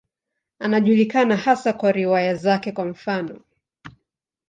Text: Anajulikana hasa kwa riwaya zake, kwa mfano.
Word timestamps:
Anajulikana 0.59 1.37
hasa 1.37 1.73
kwa 1.73 1.91
riwaya 1.91 2.35
zake, 2.35 2.71
kwa 2.71 2.85
mfano. 2.85 3.41